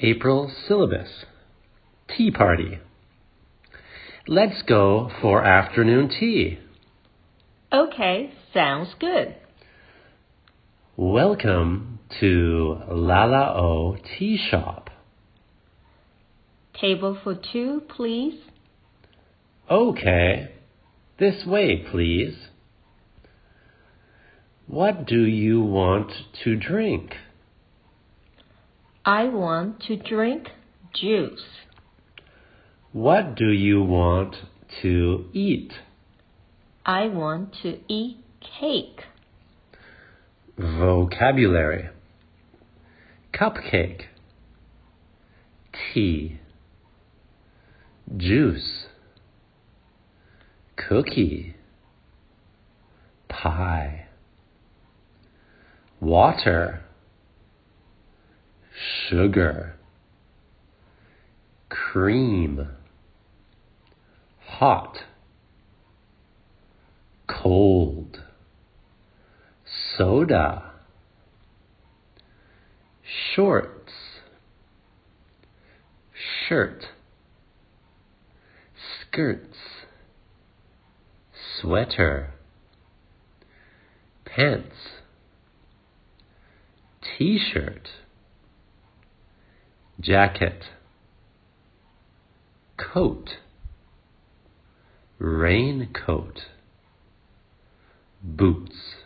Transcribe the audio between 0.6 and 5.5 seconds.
syllabus. Tea party. Let's go for